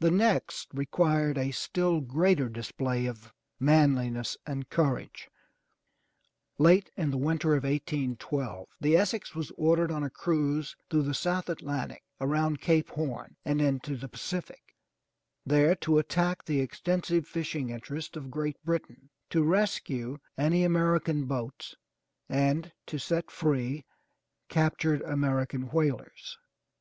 [0.00, 5.30] The next required a still greater display of manliness and courage.
[6.56, 6.66] 355 MY BOOK HOUSE
[6.98, 11.14] Late in the winter of 1812 the Essex was ordered on a cruise through the
[11.14, 14.74] South Atlantic around Cape Horn and into the Pacific,
[15.46, 21.76] there to attack the extensive fishing interests of Great Britain, to rescue any American boats
[22.28, 23.84] and to set free
[24.48, 26.38] captured American whalers.